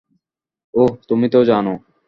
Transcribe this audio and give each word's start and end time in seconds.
ওহ, 0.73 0.91
তুমি 1.07 1.27
তো 1.29 1.39
জানো। 1.43 1.73